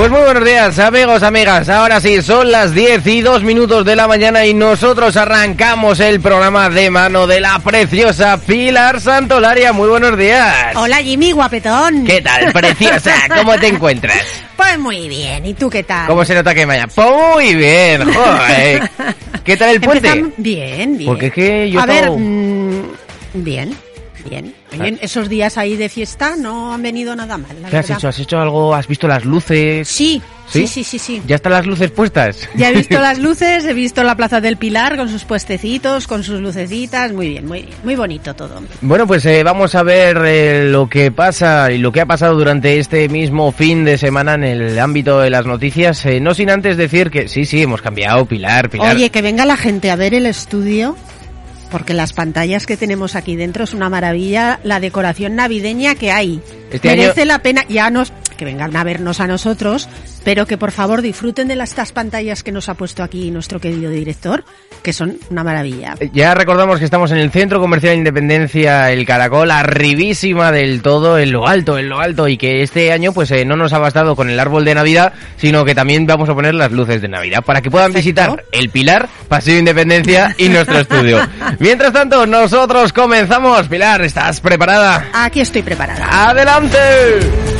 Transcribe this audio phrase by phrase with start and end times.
[0.00, 1.68] Pues muy buenos días, amigos, amigas.
[1.68, 6.22] Ahora sí, son las 10 y 2 minutos de la mañana y nosotros arrancamos el
[6.22, 9.74] programa de mano de la preciosa Pilar Santolaria.
[9.74, 10.74] Muy buenos días.
[10.74, 12.06] Hola Jimmy, guapetón.
[12.06, 13.12] ¿Qué tal, preciosa?
[13.36, 14.22] ¿Cómo te encuentras?
[14.56, 16.06] Pues muy bien, ¿y tú qué tal?
[16.06, 16.66] ¿Cómo se nota que?
[16.66, 18.90] Pues muy bien, joder.
[19.44, 20.08] ¿Qué tal el puente?
[20.08, 21.10] Empezam- Bien, bien.
[21.10, 22.84] Porque es que yo A ver, mm,
[24.30, 24.98] bien, bien.
[25.02, 27.98] Esos días ahí de fiesta no han venido nada mal, la ¿Qué has verdad.
[27.98, 28.08] hecho?
[28.08, 28.74] ¿Has hecho algo?
[28.74, 29.86] ¿Has visto las luces?
[29.88, 30.66] Sí, ¿Sí?
[30.66, 31.22] sí, sí, sí, sí.
[31.26, 32.48] ¿Ya están las luces puestas?
[32.56, 36.24] Ya he visto las luces, he visto la Plaza del Pilar con sus puestecitos, con
[36.24, 38.62] sus lucecitas, muy bien, muy muy bonito todo.
[38.80, 42.34] Bueno, pues eh, vamos a ver eh, lo que pasa y lo que ha pasado
[42.34, 46.06] durante este mismo fin de semana en el ámbito de las noticias.
[46.06, 48.94] eh, no sin antes decir que sí, sí, hemos cambiado, Pilar, Pilar.
[48.96, 50.96] Oye, que venga la gente a ver el estudio,
[51.70, 56.40] porque las pantallas que tenemos aquí dentro es una maravilla, la decoración navideña que hay.
[56.70, 59.86] Este Merece año- la pena, ya nos, que vengan a vernos a nosotros,
[60.24, 63.90] pero que por favor disfruten de estas pantallas que nos ha puesto aquí nuestro querido
[63.90, 64.44] director,
[64.82, 65.94] que son una maravilla.
[66.00, 71.18] Eh, Ya recordamos que estamos en el Centro Comercial Independencia El Caracol, arribísima del todo,
[71.18, 73.78] en lo alto, en lo alto, y que este año pues eh, no nos ha
[73.78, 77.08] bastado con el árbol de Navidad, sino que también vamos a poner las luces de
[77.08, 78.20] Navidad para que puedan Perfecto.
[78.22, 81.18] visitar el Pilar, Paseo Independencia y nuestro estudio.
[81.58, 83.68] Mientras tanto, nosotros comenzamos.
[83.68, 85.08] Pilar, ¿estás preparada?
[85.12, 86.30] Aquí estoy preparada.
[86.30, 87.59] ¡Adelante!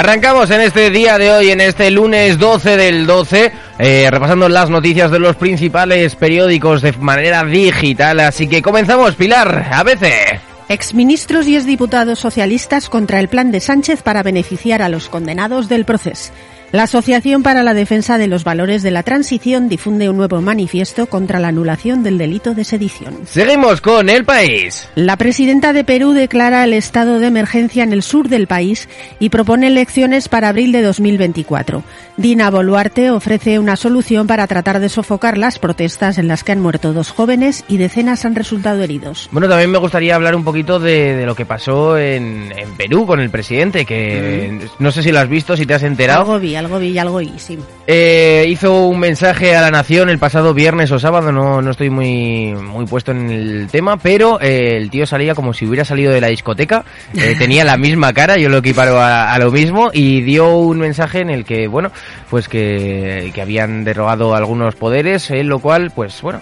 [0.00, 4.70] Arrancamos en este día de hoy, en este lunes 12 del 12, eh, repasando las
[4.70, 8.18] noticias de los principales periódicos de manera digital.
[8.20, 10.40] Así que comenzamos, Pilar, a veces.
[10.70, 15.84] Exministros y exdiputados socialistas contra el plan de Sánchez para beneficiar a los condenados del
[15.84, 16.32] proceso.
[16.72, 21.06] La Asociación para la Defensa de los Valores de la Transición difunde un nuevo manifiesto
[21.06, 23.26] contra la anulación del delito de sedición.
[23.26, 24.88] Seguimos con el país.
[24.94, 28.88] La presidenta de Perú declara el estado de emergencia en el sur del país
[29.18, 31.82] y propone elecciones para abril de 2024.
[32.16, 36.60] Dina Boluarte ofrece una solución para tratar de sofocar las protestas en las que han
[36.60, 39.28] muerto dos jóvenes y decenas han resultado heridos.
[39.32, 43.06] Bueno, también me gustaría hablar un poquito de, de lo que pasó en, en Perú
[43.06, 46.20] con el presidente, que no sé si lo has visto, si te has enterado.
[46.20, 47.58] Algo algo vi, algo vi, sí.
[47.86, 51.90] Eh, hizo un mensaje a la nación el pasado viernes o sábado, no, no estoy
[51.90, 56.12] muy, muy puesto en el tema, pero eh, el tío salía como si hubiera salido
[56.12, 56.84] de la discoteca,
[57.14, 60.78] eh, tenía la misma cara, yo lo equiparo a, a lo mismo, y dio un
[60.78, 61.90] mensaje en el que, bueno,
[62.28, 66.40] pues que, que habían derogado algunos poderes, en lo cual, pues bueno.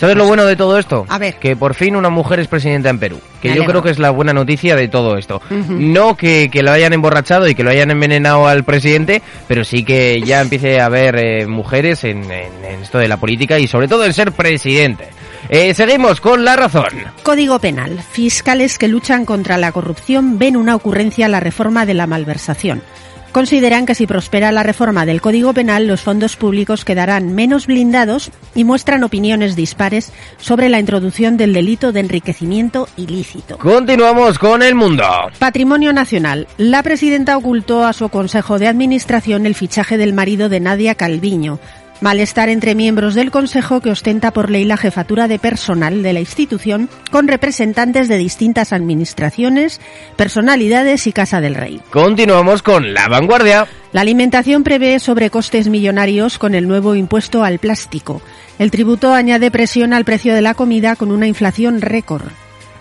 [0.00, 1.04] ¿Sabes lo bueno de todo esto?
[1.10, 1.34] A ver.
[1.36, 3.20] Que por fin una mujer es presidenta en Perú.
[3.42, 3.72] Que Me yo alegro.
[3.72, 5.42] creo que es la buena noticia de todo esto.
[5.50, 9.84] No que, que lo hayan emborrachado y que lo hayan envenenado al presidente, pero sí
[9.84, 13.66] que ya empiece a haber eh, mujeres en, en- en esto de la política y
[13.66, 15.08] sobre todo en ser presidente.
[15.50, 16.86] Eh, seguimos con la razón.
[17.22, 17.98] Código Penal.
[18.10, 22.82] Fiscales que luchan contra la corrupción ven una ocurrencia la reforma de la malversación.
[23.32, 28.32] Consideran que si prospera la reforma del Código Penal, los fondos públicos quedarán menos blindados
[28.56, 33.58] y muestran opiniones dispares sobre la introducción del delito de enriquecimiento ilícito.
[33.58, 35.04] Continuamos con el mundo.
[35.38, 36.48] Patrimonio Nacional.
[36.58, 41.60] La presidenta ocultó a su Consejo de Administración el fichaje del marido de Nadia Calviño.
[42.00, 46.20] Malestar entre miembros del Consejo que ostenta por ley la jefatura de personal de la
[46.20, 49.80] institución con representantes de distintas administraciones,
[50.16, 51.80] personalidades y Casa del Rey.
[51.90, 53.66] Continuamos con la vanguardia.
[53.92, 58.22] La alimentación prevé sobrecostes millonarios con el nuevo impuesto al plástico.
[58.58, 62.22] El tributo añade presión al precio de la comida con una inflación récord.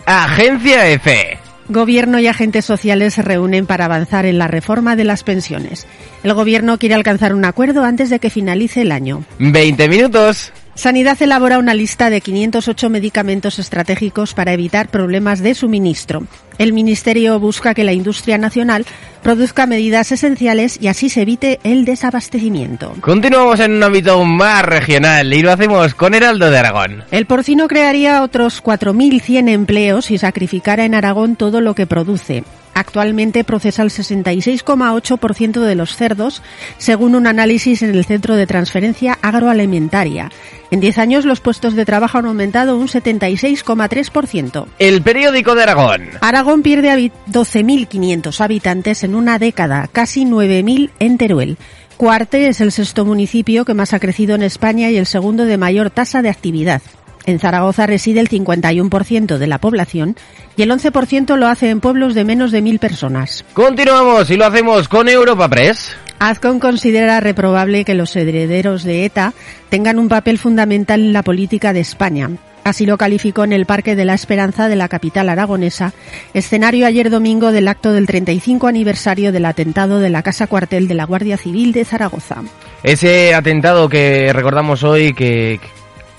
[0.05, 1.48] Agencia F.
[1.69, 5.85] Gobierno y agentes sociales se reúnen para avanzar en la reforma de las pensiones.
[6.23, 9.23] El Gobierno quiere alcanzar un acuerdo antes de que finalice el año.
[9.37, 10.51] 20 minutos.
[10.79, 16.23] Sanidad elabora una lista de 508 medicamentos estratégicos para evitar problemas de suministro.
[16.57, 18.85] El Ministerio busca que la industria nacional
[19.21, 22.93] produzca medidas esenciales y así se evite el desabastecimiento.
[23.01, 27.03] Continuamos en un ámbito más regional y lo hacemos con Heraldo de Aragón.
[27.11, 32.45] El porcino crearía otros 4.100 empleos si sacrificara en Aragón todo lo que produce.
[32.79, 36.41] Actualmente procesa el 66,8% de los cerdos,
[36.77, 40.31] según un análisis en el Centro de Transferencia Agroalimentaria.
[40.71, 44.65] En 10 años los puestos de trabajo han aumentado un 76,3%.
[44.79, 46.09] El periódico de Aragón.
[46.21, 51.57] Aragón pierde habi- 12.500 habitantes en una década, casi 9.000 en Teruel.
[51.97, 55.57] Cuarte es el sexto municipio que más ha crecido en España y el segundo de
[55.57, 56.81] mayor tasa de actividad.
[57.25, 60.15] En Zaragoza reside el 51% de la población
[60.55, 63.45] y el 11% lo hace en pueblos de menos de mil personas.
[63.53, 65.95] Continuamos y lo hacemos con Europa Press.
[66.19, 69.33] Azcon considera reprobable que los herederos de ETA
[69.69, 72.29] tengan un papel fundamental en la política de España.
[72.65, 75.93] Así lo calificó en el Parque de la Esperanza de la capital aragonesa,
[76.33, 80.93] escenario ayer domingo del acto del 35 aniversario del atentado de la Casa Cuartel de
[80.93, 82.43] la Guardia Civil de Zaragoza.
[82.83, 85.59] Ese atentado que recordamos hoy que,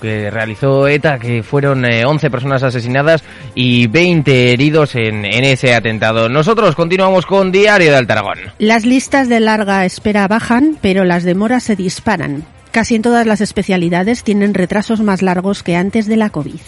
[0.01, 3.23] que realizó ETA, que fueron 11 personas asesinadas
[3.55, 6.27] y 20 heridos en, en, ese atentado.
[6.27, 8.39] Nosotros continuamos con Diario de Altaragón.
[8.57, 12.43] Las listas de larga espera bajan, pero las demoras se disparan.
[12.71, 16.59] Casi en todas las especialidades tienen retrasos más largos que antes de la COVID.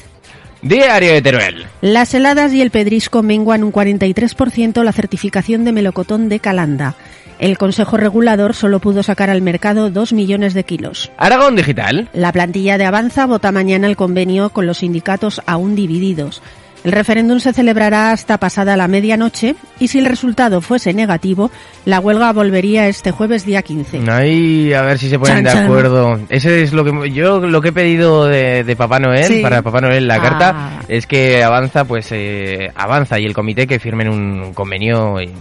[0.61, 1.65] Diario de Teruel.
[1.81, 6.95] Las heladas y el pedrisco menguan un 43% la certificación de melocotón de Calanda.
[7.39, 11.11] El Consejo Regulador solo pudo sacar al mercado 2 millones de kilos.
[11.17, 12.09] Aragón Digital.
[12.13, 16.41] La plantilla de Avanza vota mañana el convenio con los sindicatos aún divididos.
[16.83, 21.49] El referéndum se celebrará hasta pasada la medianoche y si el resultado fuese negativo,
[21.85, 24.01] la huelga volvería este jueves día 15.
[24.11, 25.63] Ahí a ver si se ponen Chan, de chan.
[25.65, 26.19] acuerdo.
[26.27, 29.41] Ese es lo que yo lo que he pedido de, de Papá Noel Sí.
[29.41, 30.21] para Papá Noel la Ah.
[30.21, 35.31] carta es que avanza pues eh, avanza y el comité que firmen un convenio y,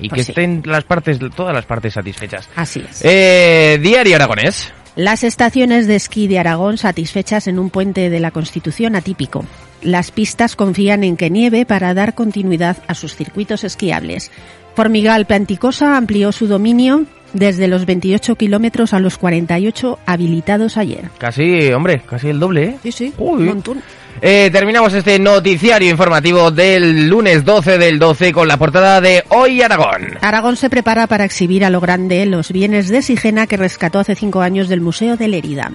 [0.00, 0.32] y que Pues sí.
[0.32, 2.48] estén las partes todas las partes satisfechas.
[2.56, 3.00] Así es.
[3.04, 4.72] Eh, Diario Aragonés.
[4.96, 9.44] Las estaciones de esquí de Aragón satisfechas en un puente de la Constitución atípico.
[9.82, 14.30] Las pistas confían en que nieve para dar continuidad a sus circuitos esquiables.
[14.74, 17.04] Formigal Planticosa amplió su dominio
[17.34, 21.10] desde los 28 kilómetros a los 48 habilitados ayer.
[21.18, 22.76] Casi, hombre, casi el doble, ¿eh?
[22.82, 23.40] Sí, sí, Uy.
[23.42, 23.82] un montón.
[24.22, 29.60] Eh, terminamos este noticiario informativo del lunes 12 del 12 con la portada de Hoy
[29.60, 30.18] Aragón.
[30.22, 34.14] Aragón se prepara para exhibir a lo grande los bienes de Sigena que rescató hace
[34.14, 35.72] cinco años del Museo de Lérida.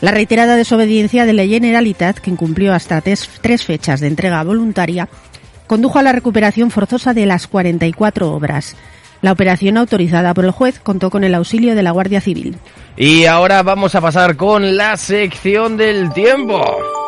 [0.00, 5.08] La reiterada desobediencia de la Generalitat, que incumplió hasta tres, tres fechas de entrega voluntaria,
[5.66, 8.76] condujo a la recuperación forzosa de las 44 obras.
[9.22, 12.56] La operación autorizada por el juez contó con el auxilio de la Guardia Civil.
[12.96, 17.05] Y ahora vamos a pasar con la sección del tiempo.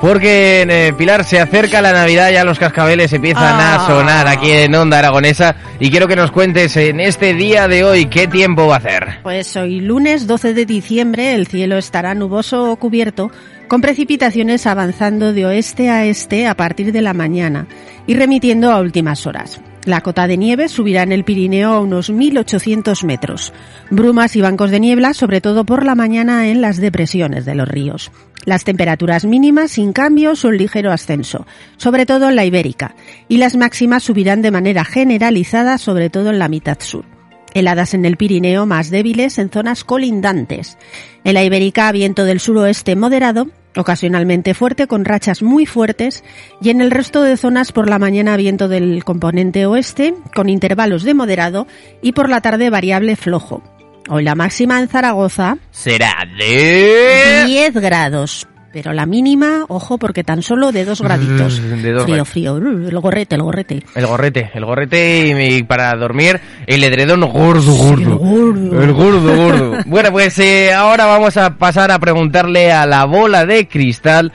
[0.00, 3.86] Porque en eh, Pilar se acerca la Navidad, ya los cascabeles empiezan a Ah.
[3.86, 8.06] sonar aquí en Onda Aragonesa y quiero que nos cuentes en este día de hoy
[8.06, 9.18] qué tiempo va a hacer.
[9.24, 13.32] Pues hoy lunes 12 de diciembre el cielo estará nuboso o cubierto
[13.66, 17.66] con precipitaciones avanzando de oeste a este a partir de la mañana
[18.06, 19.60] y remitiendo a últimas horas.
[19.84, 23.52] La cota de nieve subirá en el Pirineo a unos 1.800 metros.
[23.90, 27.66] Brumas y bancos de niebla, sobre todo por la mañana en las depresiones de los
[27.66, 28.10] ríos.
[28.48, 31.46] Las temperaturas mínimas sin cambios o un ligero ascenso,
[31.76, 32.94] sobre todo en la ibérica,
[33.28, 37.04] y las máximas subirán de manera generalizada, sobre todo en la mitad sur.
[37.52, 40.78] Heladas en el Pirineo más débiles en zonas colindantes.
[41.24, 46.24] En la Ibérica, viento del suroeste moderado, ocasionalmente fuerte con rachas muy fuertes,
[46.62, 51.02] y en el resto de zonas por la mañana viento del componente oeste con intervalos
[51.02, 51.66] de moderado
[52.00, 53.62] y por la tarde variable flojo.
[54.10, 57.44] Hoy la máxima en Zaragoza, Será de...
[57.46, 58.48] 10 grados.
[58.72, 61.82] Pero la mínima, ojo, porque tan solo de 2 graditos.
[61.82, 62.56] De dos frío, frío.
[62.56, 63.82] El gorrete, el gorrete.
[63.94, 68.18] El gorrete, el gorrete y, para dormir el edredón gordo, gordo.
[68.18, 68.82] gordo.
[68.82, 69.78] El gordo, gordo.
[69.86, 74.32] bueno, pues eh, ahora vamos a pasar a preguntarle a la bola de cristal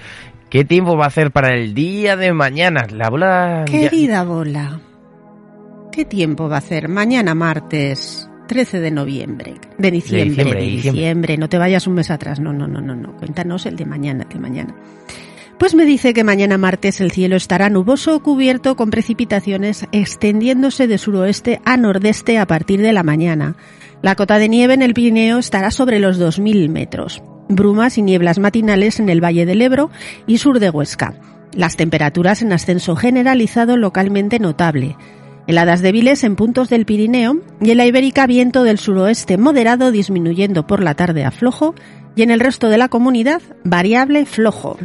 [0.50, 2.88] qué tiempo va a hacer para el día de mañana.
[2.92, 3.66] La bola...
[3.68, 4.80] Querida bola,
[5.92, 9.56] ¿qué tiempo va a hacer mañana martes 13 de noviembre?
[9.78, 11.02] De diciembre, de diciembre, de diciembre.
[11.02, 11.38] diciembre.
[11.38, 13.16] No te vayas un mes atrás, no, no, no, no, no.
[13.18, 14.76] Cuéntanos el de mañana, el de mañana.
[15.58, 20.88] Pues me dice que mañana martes el cielo estará nuboso o cubierto con precipitaciones extendiéndose
[20.88, 23.56] de suroeste a nordeste a partir de la mañana.
[24.02, 27.24] La cota de nieve en el Pirineo estará sobre los 2.000 metros.
[27.48, 29.90] Brumas y nieblas matinales en el Valle del Ebro
[30.28, 31.14] y sur de Huesca.
[31.54, 34.98] Las temperaturas en ascenso generalizado localmente notable.
[35.48, 40.66] Heladas débiles en puntos del Pirineo y en la Ibérica viento del suroeste moderado disminuyendo
[40.66, 41.76] por la tarde a flojo
[42.16, 44.78] y en el resto de la comunidad variable flojo.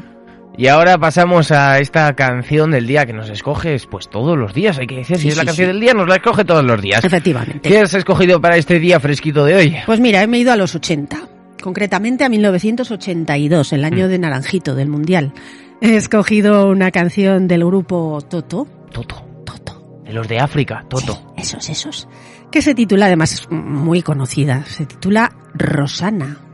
[0.57, 4.77] Y ahora pasamos a esta canción del día que nos escoges pues todos los días,
[4.81, 5.73] hay que decir, si Sí, es la canción sí.
[5.73, 7.05] del día nos la escoge todos los días.
[7.05, 7.61] Efectivamente.
[7.69, 9.77] ¿Qué has escogido para este día fresquito de hoy?
[9.87, 11.17] Pues mira, he ido a los 80,
[11.62, 15.33] concretamente a 1982, el año de Naranjito del Mundial.
[15.81, 18.67] He escogido una canción del grupo Toto.
[18.91, 19.27] Toto.
[20.09, 21.35] Los de África, Toto.
[21.37, 22.09] Esos, esos.
[22.50, 26.48] Que se titula, además es muy conocida, se titula Rosana.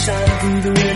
[0.00, 0.89] 山的路。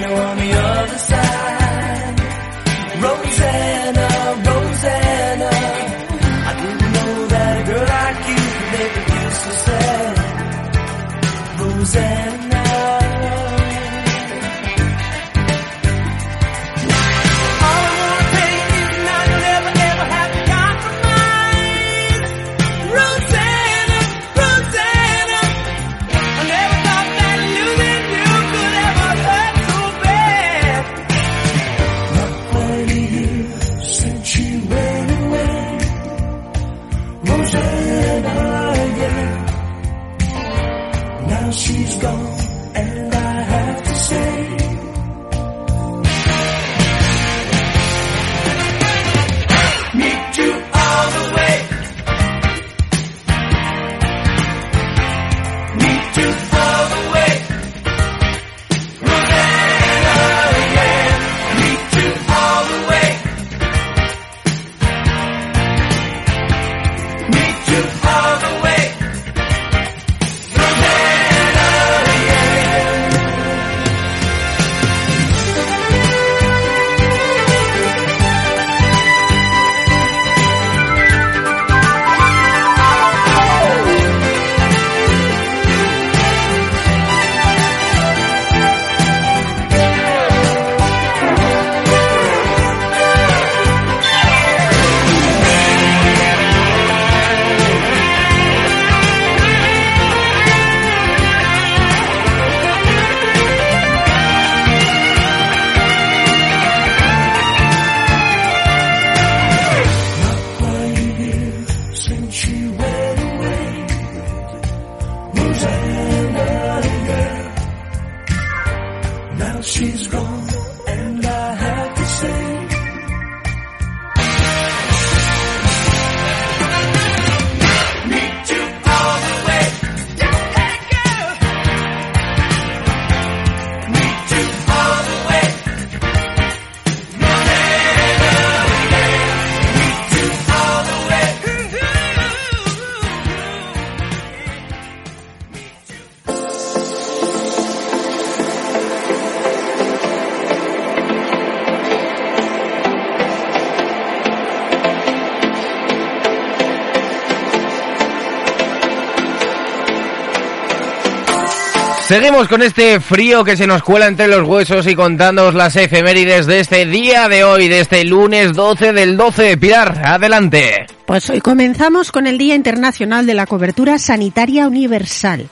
[162.14, 166.47] Seguimos con este frío que se nos cuela entre los huesos y contándoos las efemérides
[166.47, 169.56] de este día de hoy, de este lunes 12 del 12.
[169.56, 170.87] Pilar, adelante.
[171.06, 175.49] Pues hoy comenzamos con el Día Internacional de la Cobertura Sanitaria Universal.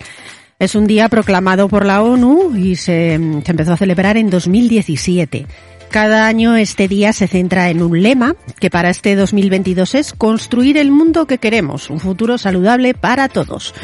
[0.60, 5.46] Es un día proclamado por la ONU y se, se empezó a celebrar en 2017.
[5.92, 10.78] Cada año este día se centra en un lema que para este 2022 es construir
[10.78, 13.74] el mundo que queremos, un futuro saludable para todos.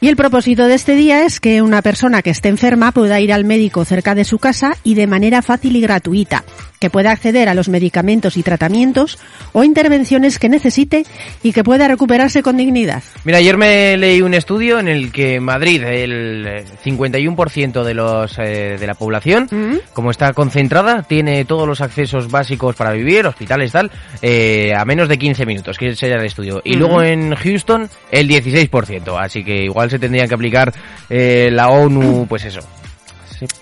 [0.00, 3.30] Y el propósito de este día es que una persona que esté enferma pueda ir
[3.30, 6.44] al médico cerca de su casa y de manera fácil y gratuita,
[6.80, 9.18] que pueda acceder a los medicamentos y tratamientos
[9.52, 11.04] o intervenciones que necesite
[11.42, 13.02] y que pueda recuperarse con dignidad.
[13.24, 18.38] Mira, ayer me leí un estudio en el que Madrid, el eh, 51% de los
[18.38, 19.48] eh, de la población,
[19.92, 23.90] como está concentrada, tiene todos los accesos básicos para vivir, hospitales, tal,
[24.22, 26.62] eh, a menos de 15 minutos, que sería el estudio.
[26.62, 29.18] Y luego en Houston, el 16%.
[29.20, 30.72] Así que igual se tendría que aplicar
[31.08, 32.60] eh, la ONU, pues eso.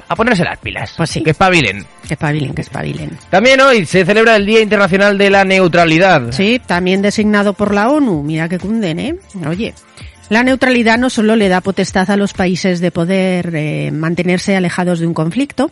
[0.06, 0.92] a ponerse las pilas.
[0.98, 1.22] Pues sí.
[1.22, 1.86] Que espabilen.
[2.06, 3.18] Que espabilen, que espabilen.
[3.30, 6.30] También hoy se celebra el Día Internacional de la Neutralidad.
[6.32, 8.22] Sí, también designado por la ONU.
[8.22, 9.14] Mira que cunden, ¿eh?
[9.48, 9.72] Oye.
[10.28, 15.00] La neutralidad no solo le da potestad a los países de poder eh, mantenerse alejados
[15.00, 15.70] de un conflicto,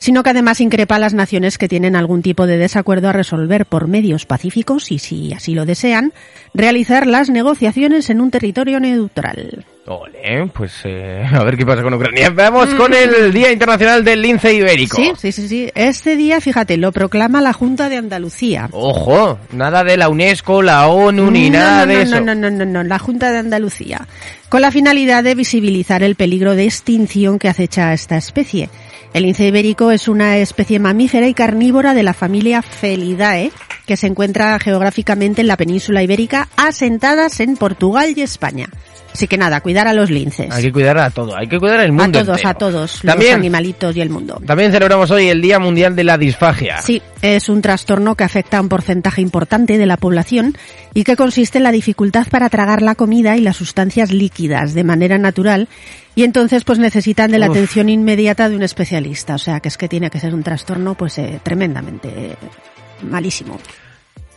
[0.00, 3.66] sino que además increpa a las naciones que tienen algún tipo de desacuerdo a resolver
[3.66, 6.12] por medios pacíficos y, si así lo desean,
[6.54, 9.64] realizar las negociaciones en un territorio neutral.
[9.86, 12.30] Ole, pues eh, a ver qué pasa con Ucrania.
[12.30, 14.96] Vamos con el Día Internacional del Lince Ibérico.
[14.96, 15.70] Sí, sí, sí, sí.
[15.74, 18.68] Este día, fíjate, lo proclama la Junta de Andalucía.
[18.72, 22.20] Ojo, nada de la UNESCO, la ONU, ni No, nada no, de no, eso.
[22.20, 24.06] No, no, no, no, la Junta de Andalucía,
[24.48, 28.70] con la finalidad de visibilizar el peligro de extinción que acecha a esta especie.
[29.12, 33.50] El lince ibérico es una especie mamífera y carnívora de la familia Felidae,
[33.84, 38.68] que se encuentra geográficamente en la península ibérica, asentadas en Portugal y España.
[39.12, 40.50] Así que nada, cuidar a los linces.
[40.52, 42.48] Hay que cuidar a todo, hay que cuidar el A mundo todos, entero.
[42.48, 44.40] a todos, los También, animalitos y el mundo.
[44.46, 46.78] también celebramos hoy el Día Mundial de la Disfagia.
[46.82, 50.56] Sí, es un trastorno que afecta a un porcentaje importante de la población
[50.94, 54.84] y que consiste en la dificultad para tragar la comida y las sustancias líquidas de
[54.84, 55.68] manera natural
[56.14, 57.56] y entonces pues necesitan de la Uf.
[57.56, 59.34] atención inmediata de un especialista.
[59.34, 62.36] O sea, que es que tiene que ser un trastorno pues eh, tremendamente eh,
[63.08, 63.58] malísimo.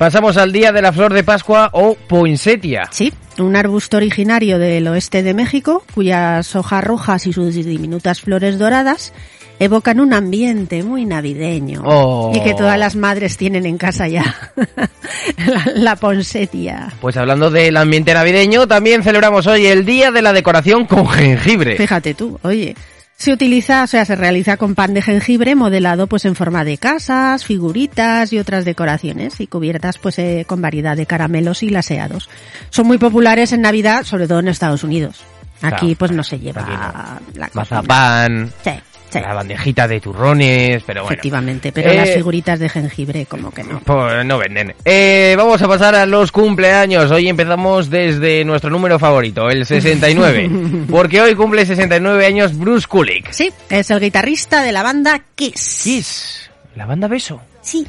[0.03, 2.89] Pasamos al Día de la Flor de Pascua o Poinsettia.
[2.91, 8.59] Sí, un arbusto originario del oeste de México cuyas hojas rojas y sus diminutas flores
[8.59, 9.13] doradas
[9.59, 12.33] evocan un ambiente muy navideño Oh.
[12.35, 14.51] y que todas las madres tienen en casa ya.
[15.47, 16.91] la, la ponsetia.
[16.99, 21.77] Pues hablando del ambiente navideño, también celebramos hoy el Día de la Decoración con jengibre.
[21.77, 22.75] Fíjate tú, oye.
[23.23, 26.77] Se utiliza, o sea, se realiza con pan de jengibre modelado pues en forma de
[26.77, 32.29] casas, figuritas y otras decoraciones y cubiertas pues eh, con variedad de caramelos y laseados.
[32.69, 35.23] Son muy populares en Navidad, sobre todo en Estados Unidos.
[35.61, 37.75] Aquí Claro, pues no se lleva la cosa.
[37.75, 38.71] Mazapán, Sí,
[39.13, 41.13] sí, la bandejita de turrones, pero bueno.
[41.13, 43.79] efectivamente, pero Eh, las figuritas de jengibre como que no.
[43.81, 44.73] Pues no venden.
[44.85, 47.09] Eh, vamos a pasar a los cumpleaños.
[47.11, 50.49] Hoy empezamos desde nuestro número favorito, el 69.
[50.89, 53.31] porque hoy cumple 69 años Bruce Kulick.
[53.31, 55.81] Sí, es el guitarrista de la banda Kiss.
[55.83, 57.41] Kiss, la banda Beso.
[57.61, 57.87] Sí.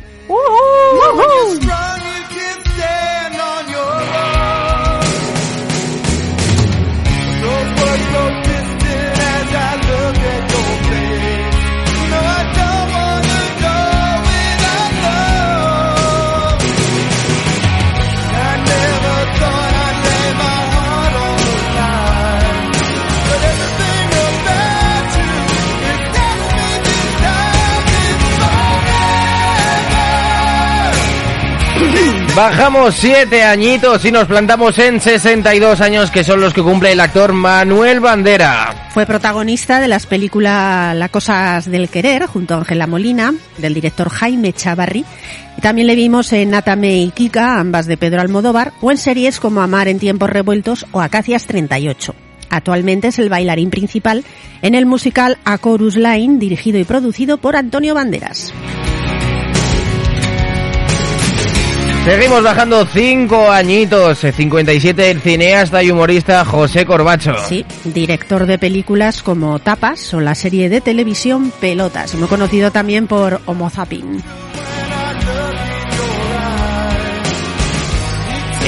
[1.56, 2.13] Stand
[32.36, 36.98] Bajamos 7 añitos y nos plantamos en 62 años, que son los que cumple el
[36.98, 38.88] actor Manuel Bandera.
[38.90, 44.08] Fue protagonista de las películas La Cosas del Querer, junto a Ángela Molina, del director
[44.08, 45.04] Jaime Chavarri.
[45.56, 49.38] Y también le vimos en Natame y Kika, ambas de Pedro Almodóvar, o en series
[49.38, 52.16] como Amar en tiempos revueltos o Acacias 38.
[52.50, 54.24] Actualmente es el bailarín principal
[54.60, 58.52] en el musical A Chorus Line, dirigido y producido por Antonio Banderas.
[62.04, 67.34] Seguimos bajando 5 añitos, eh, 57 el cineasta y humorista José Corbacho.
[67.48, 73.06] Sí, director de películas como Tapas o la serie de televisión Pelotas, muy conocido también
[73.06, 74.22] por Homo Zapping.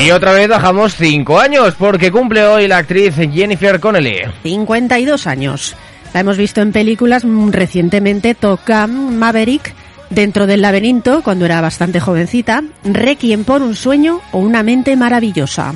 [0.03, 4.23] Y otra vez bajamos 5 años, porque cumple hoy la actriz Jennifer Connelly.
[4.45, 5.77] 52 años.
[6.15, 9.75] La hemos visto en películas mm, recientemente, Gun, Maverick,
[10.11, 15.75] Dentro del laberinto, cuando era bastante jovencita, Requiem por un sueño o Una mente maravillosa.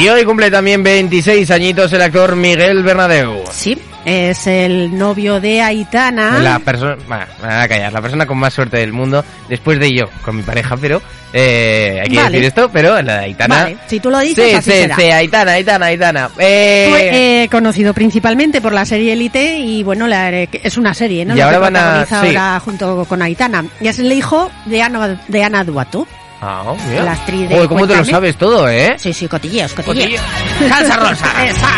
[0.00, 3.44] Y hoy cumple también 26 añitos el actor Miguel Bernadeu.
[3.52, 6.38] Sí, es el novio de Aitana.
[6.40, 9.92] La persona, bueno, me a callar, la persona con más suerte del mundo, después de
[9.94, 11.00] yo, con mi pareja, pero
[11.32, 12.30] eh, hay que Vale.
[12.30, 13.62] decir esto, pero la de Aitana.
[13.64, 14.96] Vale, si tú lo dices, sí, así sí, será.
[14.96, 16.30] sí, Aitana, Aitana, Aitana.
[16.38, 21.24] Eh, eh, conocido principalmente por la serie Elite y bueno, la- que es una serie,
[21.24, 21.36] ¿no?
[21.36, 22.14] Y ahora van a- sí.
[22.14, 23.64] ahora junto con Aitana.
[23.80, 26.06] Y es el hijo de Ana, de Ana Duato.
[26.40, 28.10] ah, la actriz de Joder, ¿cómo te lo Cuéntame.
[28.10, 28.94] sabes todo, eh?
[28.98, 30.20] Sí, sí, cotilleos, cotilleos.
[30.20, 30.68] Cotilleo.
[30.68, 31.44] Salsa rosa.
[31.48, 31.68] Esa.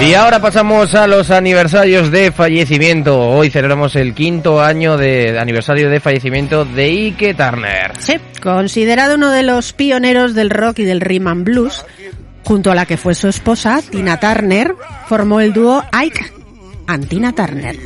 [0.00, 3.18] Y ahora pasamos a los aniversarios de fallecimiento.
[3.18, 7.92] Hoy celebramos el quinto año de de aniversario de fallecimiento de Ike Turner.
[7.98, 11.84] Sí, considerado uno de los pioneros del rock y del rhythm and blues,
[12.44, 14.74] junto a la que fue su esposa, Tina Turner,
[15.06, 16.32] formó el dúo Ike
[16.86, 17.76] and Tina Turner.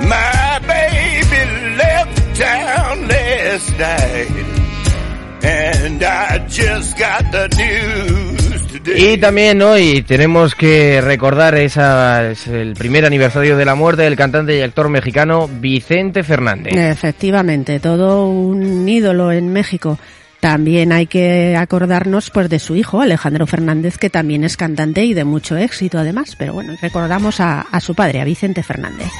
[0.00, 1.26] My baby
[3.76, 4.55] died.
[5.46, 9.12] And I just got the news today.
[9.14, 14.16] Y también hoy tenemos que recordar esa, es el primer aniversario de la muerte del
[14.16, 16.74] cantante y actor mexicano Vicente Fernández.
[16.74, 20.00] Efectivamente, todo un ídolo en México.
[20.40, 25.14] También hay que acordarnos pues de su hijo, Alejandro Fernández, que también es cantante y
[25.14, 26.34] de mucho éxito además.
[26.36, 29.12] Pero bueno, recordamos a, a su padre, a Vicente Fernández.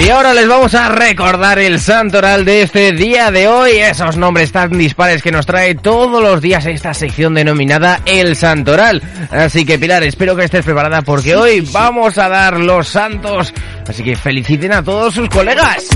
[0.00, 4.50] Y ahora les vamos a recordar el santoral de este día de hoy, esos nombres
[4.50, 9.02] tan dispares que nos trae todos los días esta sección denominada El Santoral.
[9.30, 13.52] Así que Pilar, espero que estés preparada porque hoy vamos a dar los santos.
[13.86, 15.86] Así que feliciten a todos sus colegas.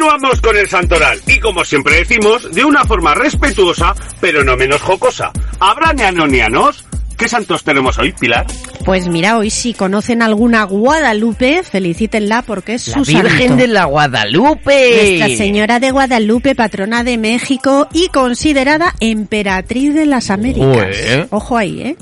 [0.00, 4.80] Continuamos con el santoral y como siempre decimos, de una forma respetuosa, pero no menos
[4.80, 5.30] jocosa.
[5.58, 6.86] ¿Habrá neanonianos?
[7.18, 8.46] ¿Qué santos tenemos hoy, Pilar?
[8.86, 13.56] Pues mira, hoy si conocen alguna Guadalupe, felicítenla porque es La su Virgen santo.
[13.56, 15.18] de la Guadalupe.
[15.18, 20.96] Nuestra Señora de Guadalupe, patrona de México y considerada emperatriz de las Américas.
[20.96, 21.26] Ué.
[21.30, 21.96] Ojo ahí, ¿eh?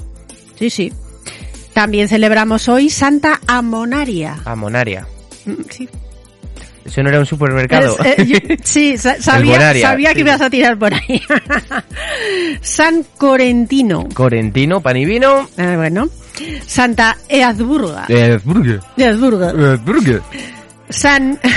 [0.56, 0.92] Sí, sí.
[1.72, 4.36] También celebramos hoy Santa Amonaria.
[4.44, 5.04] Amonaria.
[5.46, 5.88] Mm, Sí.
[6.88, 7.96] Eso no era un supermercado.
[8.04, 10.20] Es, eh, yo- sí, sa- sabía, sabía que sí.
[10.20, 11.22] ibas a tirar por ahí.
[12.60, 14.08] San Corentino.
[14.14, 15.48] Corentino, pan y vino.
[15.56, 16.08] Eh, bueno.
[16.66, 18.06] Santa Eazburga.
[18.08, 18.80] Eazburga.
[18.96, 20.22] Eh, burger.
[20.88, 21.38] San...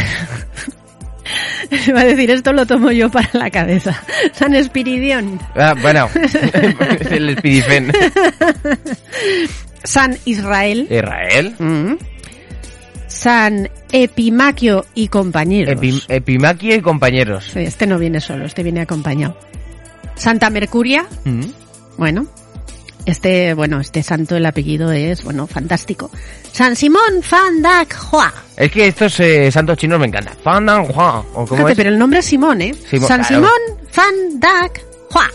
[1.87, 3.97] Iba a decir, esto lo tomo yo para la cabeza.
[4.33, 5.39] San Espiridión.
[5.55, 6.09] Ah, bueno.
[6.15, 6.35] es
[7.11, 7.93] el Spidifen.
[9.83, 10.87] San Israel.
[10.89, 11.55] Israel.
[11.57, 11.93] Mm.
[13.11, 15.75] San Epimaquio y compañeros.
[15.75, 17.49] Epi- Epimaquia y compañeros.
[17.53, 19.37] Sí, Este no viene solo, este viene acompañado.
[20.15, 21.05] Santa Mercuria.
[21.25, 21.41] Mm.
[21.97, 22.25] Bueno,
[23.05, 26.09] este, bueno, este santo, el apellido es, bueno, fantástico.
[26.51, 28.33] San Simón Fan Dak Hua.
[28.55, 30.35] Es que estos eh, santos chinos me encantan.
[30.43, 31.19] Fan Dan Hua.
[31.33, 31.77] ¿O cómo Fíjate, es?
[31.77, 32.73] pero el nombre es Simón, ¿eh?
[32.89, 33.35] Simón, San claro.
[33.47, 34.81] Simón Fan Dak
[35.13, 35.29] Hua.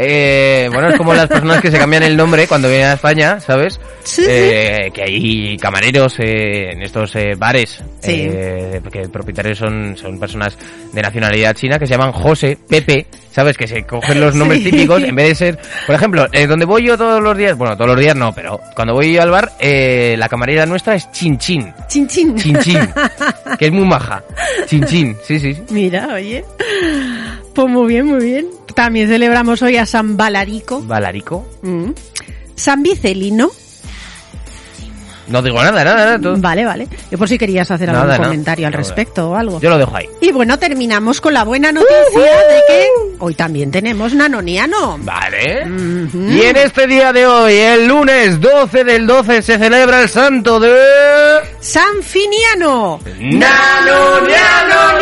[0.00, 3.40] Eh, bueno, es como las personas que se cambian el nombre cuando vienen a España,
[3.40, 3.80] ¿sabes?
[4.04, 4.28] Sí, sí.
[4.30, 8.28] Eh, Que hay camareros eh, en estos eh, bares, Sí.
[8.30, 10.56] eh, que propietarios son, son personas
[10.92, 13.58] de nacionalidad china que se llaman José, Pepe, ¿sabes?
[13.58, 14.70] Que se cogen los nombres Sí.
[14.70, 17.74] típicos en vez de ser, por ejemplo, eh, donde voy yo todos los días, bueno,
[17.76, 21.10] todos los días no, pero cuando voy yo al bar, eh, la camarera nuestra es
[21.10, 22.36] Chin Chin, Chin Chin.
[22.36, 22.88] Chin Chin,
[23.58, 24.22] que es muy maja.
[24.66, 25.54] Chin Chin, sí, sí.
[25.54, 25.62] sí.
[25.70, 26.44] Mira, oye.
[27.52, 28.46] Pues muy bien, muy bien.
[28.78, 30.80] También celebramos hoy a San Valarico.
[30.82, 31.44] Valarico.
[31.62, 31.90] Mm.
[32.54, 33.50] San Vicelino.
[35.26, 36.18] No digo nada, nada, nada.
[36.20, 36.86] todo- Vale, vale.
[37.10, 38.16] Yo por si querías hacer algún no.
[38.22, 39.60] comentario al No, respecto o algo.
[39.60, 40.06] Yo lo dejo ahí.
[40.20, 42.86] Y bueno, terminamos con la buena noticia de que
[43.18, 44.96] hoy también tenemos nanoniano.
[45.00, 45.64] Vale.
[46.14, 50.60] Y en este día de hoy, el lunes 12 del 12, se celebra el santo
[50.60, 50.72] de...
[51.60, 53.00] San Finiano.
[53.18, 54.98] ¡Nano, Nano,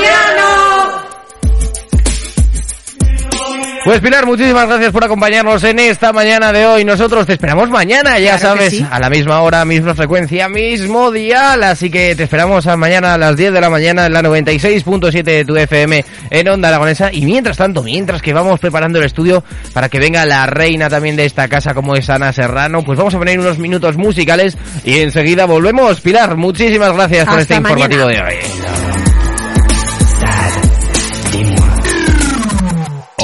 [3.86, 6.84] Pues Pilar, muchísimas gracias por acompañarnos en esta mañana de hoy.
[6.84, 8.84] Nosotros te esperamos mañana, ya Claro sabes, sí.
[8.90, 11.62] a la misma hora, misma frecuencia, mismo dial.
[11.62, 15.22] Así que te esperamos a mañana a las 10 de la mañana en la 96.7
[15.22, 17.12] de tu FM en Onda Aragonesa.
[17.12, 21.14] Y mientras tanto, mientras que vamos preparando el estudio para que venga la reina también
[21.14, 24.98] de esta casa como es Ana Serrano, pues vamos a poner unos minutos musicales y
[24.98, 26.00] enseguida volvemos.
[26.00, 27.84] Pilar, muchísimas gracias por este mañana.
[27.84, 28.85] informativo de hoy.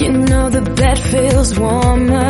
[0.00, 2.29] You know the bed feels warmer